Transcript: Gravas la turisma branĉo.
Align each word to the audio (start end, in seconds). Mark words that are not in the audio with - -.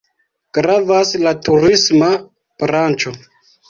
Gravas 0.57 1.13
la 1.27 1.35
turisma 1.51 2.11
branĉo. 2.67 3.19